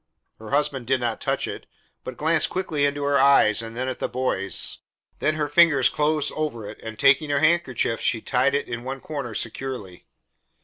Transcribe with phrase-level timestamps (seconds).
[0.39, 1.67] Her husband did not touch it,
[2.03, 4.79] but glanced quickly into her eyes and then at the boys.
[5.19, 8.99] Then her fingers closed over it, and taking her handkerchief she tied it in one
[8.99, 10.07] corner securely.